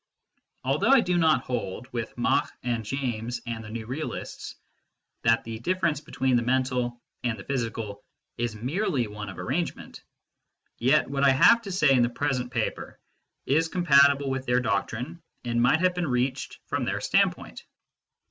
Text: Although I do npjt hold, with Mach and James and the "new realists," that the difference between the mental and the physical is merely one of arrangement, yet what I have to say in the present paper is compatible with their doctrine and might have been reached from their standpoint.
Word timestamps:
Although 0.63 0.89
I 0.89 1.01
do 1.01 1.15
npjt 1.19 1.41
hold, 1.43 1.93
with 1.93 2.17
Mach 2.17 2.51
and 2.63 2.83
James 2.83 3.39
and 3.45 3.63
the 3.63 3.69
"new 3.69 3.85
realists," 3.85 4.55
that 5.21 5.43
the 5.43 5.59
difference 5.59 6.01
between 6.01 6.35
the 6.35 6.41
mental 6.41 6.99
and 7.23 7.37
the 7.37 7.43
physical 7.43 8.03
is 8.35 8.55
merely 8.55 9.05
one 9.05 9.29
of 9.29 9.37
arrangement, 9.37 10.01
yet 10.79 11.07
what 11.07 11.23
I 11.23 11.29
have 11.29 11.61
to 11.61 11.71
say 11.71 11.91
in 11.91 12.01
the 12.01 12.09
present 12.09 12.49
paper 12.49 12.99
is 13.45 13.67
compatible 13.67 14.31
with 14.31 14.47
their 14.47 14.59
doctrine 14.59 15.21
and 15.43 15.61
might 15.61 15.81
have 15.81 15.93
been 15.93 16.07
reached 16.07 16.57
from 16.65 16.83
their 16.83 16.99
standpoint. 16.99 17.63